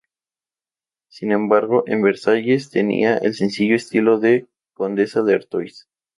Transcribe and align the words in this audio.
Sin 1.09 1.31
embargo, 1.31 1.83
en 1.85 2.01
Versalles, 2.01 2.71
tenía 2.71 3.17
el 3.19 3.35
sencillo 3.35 3.75
estilo 3.75 4.19
de 4.19 4.47
"Condesa 4.73 5.21
de 5.21 5.35
Artois". 5.35 5.87